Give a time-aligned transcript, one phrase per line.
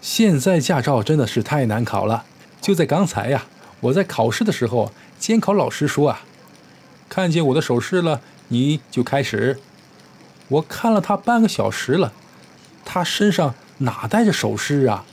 [0.00, 2.24] 现在驾照真的是太难考了。
[2.60, 3.44] 就在刚才呀，
[3.80, 6.22] 我在考试的时候，监考老师说啊，
[7.08, 9.58] 看见我的手势了，你就开始。
[10.48, 12.12] 我看了他半个小时了，
[12.84, 15.04] 他身上哪带着手势啊？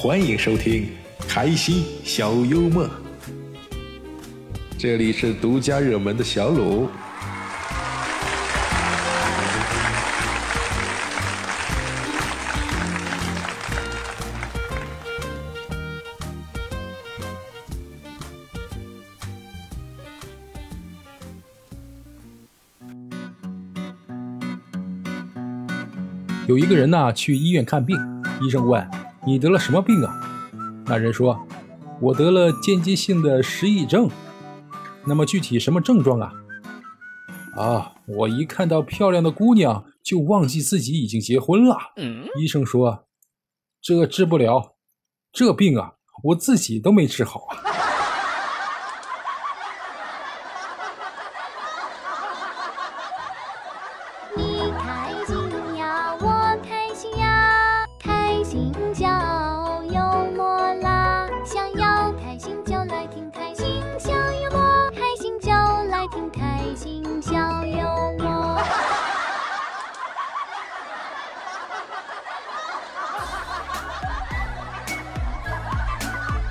[0.00, 0.86] 欢迎收听
[1.28, 2.84] 《开心小幽默》，
[4.78, 6.88] 这里是独家热门的小鲁。
[26.46, 27.96] 有一个人呢，去医院看病，
[28.40, 29.07] 医生问。
[29.28, 30.18] 你得了什么病啊？
[30.86, 31.38] 那人说
[32.00, 34.08] ：“我得了间接性的失忆症。”
[35.04, 36.32] 那么具体什么症状啊？
[37.54, 41.76] 啊，我一看到漂亮的姑娘就忘记自己已经结婚了。
[42.40, 43.04] 医生说
[43.82, 44.76] ：“这治不了，
[45.30, 45.92] 这病啊，
[46.24, 47.60] 我自己都没治好啊。”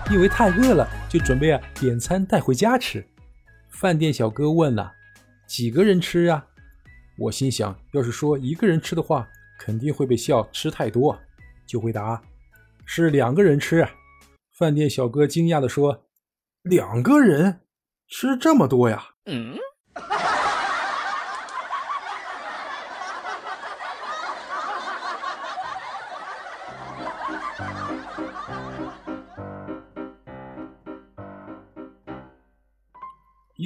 [0.09, 3.05] 因为太饿了，就准备啊点餐带回家吃。
[3.69, 4.93] 饭店小哥问了
[5.45, 6.47] ：“几个人吃啊？”
[7.19, 9.27] 我心想，要是说一个人吃的话，
[9.59, 11.19] 肯定会被笑吃太多，
[11.65, 12.21] 就回答
[12.85, 13.85] ：“是两个人吃。”
[14.57, 16.05] 饭店小哥惊讶地说
[16.63, 17.59] ：“两个人
[18.07, 19.57] 吃这么多呀？”嗯。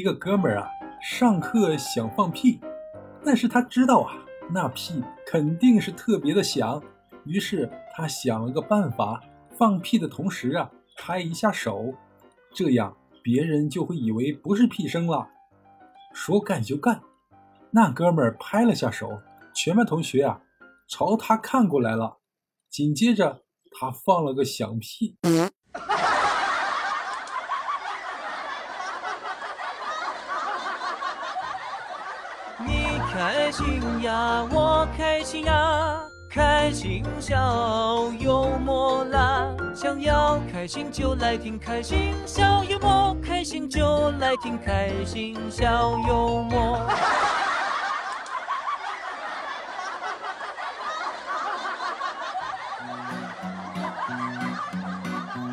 [0.02, 0.68] 一个哥们儿啊，
[1.00, 2.60] 上课想放屁，
[3.24, 4.18] 但是他知道啊，
[4.50, 6.82] 那屁肯定是特别的响，
[7.24, 9.22] 于是他想了个办法，
[9.60, 11.94] 放屁的同时啊，拍一下手，
[12.52, 15.30] 这样别人就会以为不是屁声了。
[16.16, 17.00] 说干就干，
[17.70, 19.22] 那哥们儿拍了下手，
[19.54, 20.42] 全班同学啊，
[20.90, 22.18] 朝他看过来了，
[22.72, 23.44] 紧接着
[23.80, 25.16] 他放了个响屁。
[33.14, 39.50] 开心呀，我开心呀，开心小幽默啦！
[39.76, 46.80] 想要开心就来听开心小幽默，开心就来听开心小幽默。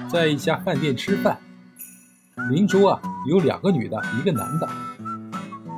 [0.09, 1.37] 在一家饭店吃饭，
[2.51, 4.69] 邻桌啊有两个女的，一个男的，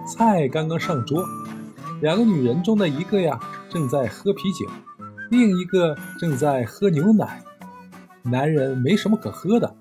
[0.06, 1.24] 菜刚刚上桌。
[2.00, 3.38] 两个女人中的一个呀，
[3.68, 4.66] 正在喝啤酒，
[5.30, 7.42] 另一个正在喝牛奶。
[8.22, 9.76] 男人没什么可喝的，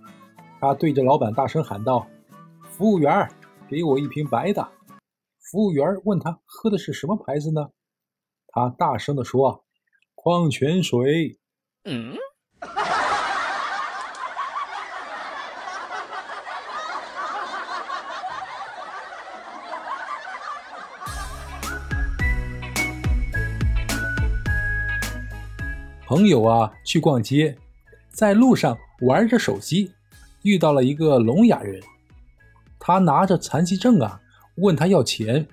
[0.59, 2.05] 他对着老板大声喊道
[2.71, 3.29] ：“服务员，
[3.69, 4.67] 给我一瓶白的。”
[5.39, 7.69] 服务员问他喝的是什么牌子呢？
[8.47, 9.63] 他大声地说
[10.13, 11.39] ：“矿泉水。”
[11.85, 12.17] 嗯。
[26.09, 27.55] 朋友啊，去逛街，
[28.09, 29.91] 在路上玩着手机，
[30.41, 31.79] 遇到了一个聋哑人。
[32.79, 34.19] 他拿着残疾证啊，
[34.55, 35.47] 问他要钱。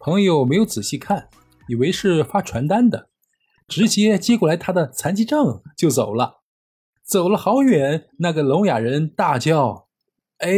[0.00, 1.28] 朋友没有仔细看，
[1.68, 3.08] 以为是发传单的，
[3.68, 6.40] 直接接过来他的残疾证就走了。
[7.04, 9.86] 走了好远，那个聋哑人大叫
[10.38, 10.50] ：“哎，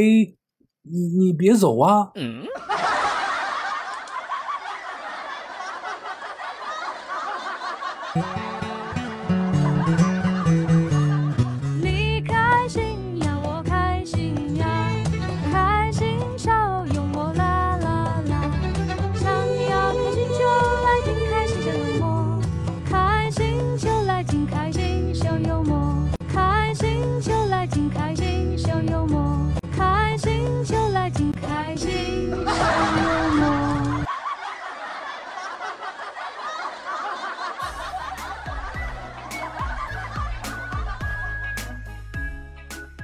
[0.80, 2.46] 你你别走啊！”嗯。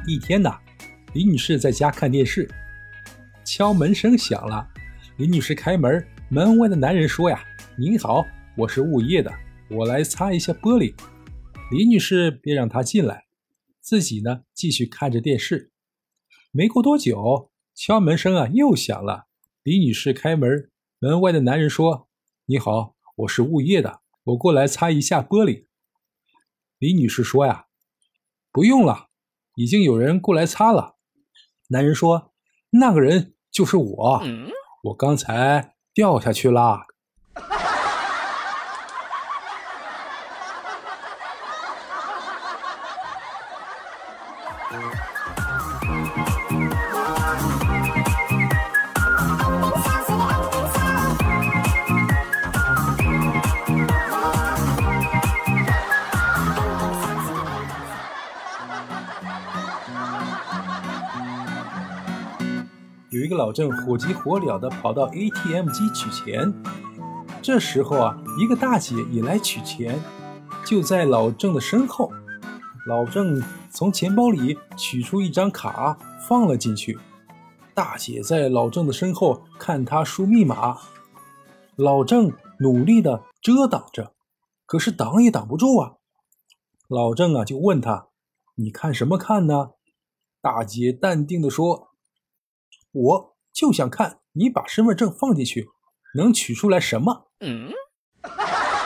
[0.04, 0.58] 一天呐，
[1.14, 2.48] 李女士在家看电视，
[3.44, 4.68] 敲门声响了。
[5.16, 7.44] 李女士开门，门外的男人说：“呀，
[7.78, 8.26] 您好，
[8.56, 9.32] 我是物业的，
[9.70, 10.92] 我来擦一下玻璃。”
[11.70, 13.26] 李女士便让他进来，
[13.80, 15.70] 自己呢继续看着电视。
[16.50, 19.26] 没过多久，敲门声啊又响了。
[19.62, 22.08] 李女士开门，门外的男人说
[22.46, 25.66] ：“你好，我是物业的，我过来擦一下玻璃。”
[26.78, 27.66] 李女士说：“呀，
[28.50, 29.06] 不用了，
[29.56, 30.96] 已经有人过来擦了。”
[31.70, 32.32] 男人说
[32.70, 34.22] ：“那个人就是我。”
[34.84, 36.86] 我刚才掉下去啦。
[63.12, 66.50] 有一个老郑火急火燎地跑到 ATM 机取钱，
[67.42, 70.00] 这时候啊，一个大姐也来取钱，
[70.64, 72.10] 就在老郑的身后。
[72.86, 76.98] 老郑从钱包里取出一张卡，放了进去。
[77.74, 80.78] 大姐在老郑的身后看他输密码，
[81.76, 84.14] 老郑努力地遮挡着，
[84.64, 85.96] 可是挡也挡不住啊。
[86.88, 88.06] 老郑啊，就问他
[88.56, 89.72] ：“你看什么看呢？”
[90.40, 91.91] 大姐淡定地说。
[92.92, 95.66] 我就想看你把身份证放进去，
[96.14, 97.30] 能取出来什么？
[97.40, 97.72] 嗯。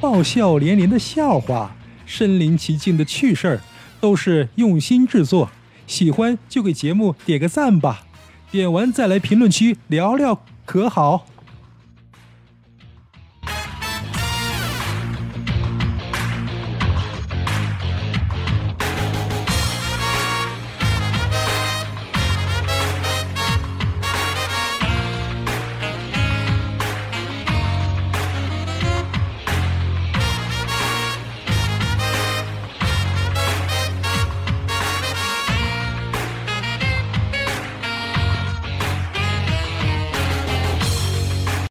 [0.00, 1.74] 爆笑连连的笑话，
[2.06, 3.60] 身临其境的趣事儿，
[4.00, 5.50] 都是用心制作。
[5.86, 8.03] 喜欢就给节目点个赞吧。
[8.54, 11.26] 点完再来评论区聊聊，可好？